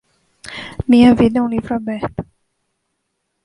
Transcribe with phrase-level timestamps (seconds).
[0.87, 2.25] Minha vida é um livro aberto